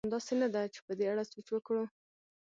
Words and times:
همداسې 0.05 0.33
نه 0.41 0.47
ده؟ 0.53 0.61
چې 0.73 0.79
په 0.85 0.93
دې 0.97 1.05
اړه 1.11 1.23
سوچ 1.31 1.47
وکړو. 1.51 1.83